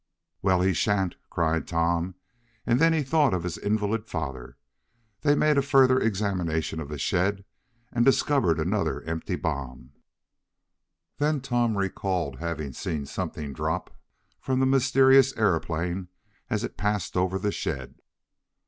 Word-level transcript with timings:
"Well, 0.41 0.61
he 0.63 0.73
sha'n't!" 0.73 1.13
cried 1.29 1.67
Tom, 1.67 2.15
and 2.65 2.79
then 2.81 2.91
he 2.91 3.03
thought 3.03 3.35
of 3.35 3.43
his 3.43 3.59
invalid 3.59 4.07
father. 4.07 4.57
They 5.21 5.35
made 5.35 5.59
a 5.59 5.61
further 5.61 5.99
examination 5.99 6.79
of 6.79 6.89
the 6.89 6.97
shed, 6.97 7.45
and 7.93 8.03
discovered 8.03 8.59
another 8.59 9.03
empty 9.03 9.35
bomb. 9.35 9.91
Then 11.19 11.39
Tom 11.39 11.77
recalled 11.77 12.37
having 12.39 12.73
seen 12.73 13.05
something 13.05 13.53
drop 13.53 13.95
from 14.39 14.59
the 14.59 14.65
mysterious 14.65 15.37
aeroplane 15.37 16.07
as 16.49 16.63
it 16.63 16.77
passed 16.77 17.15
over 17.15 17.37
the 17.37 17.51
shed. 17.51 18.01